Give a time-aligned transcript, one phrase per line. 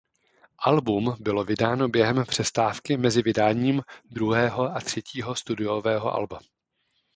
[0.59, 6.39] Album bylo vydáno během přestávky mezi vydáním druhého a třetího studiového alba.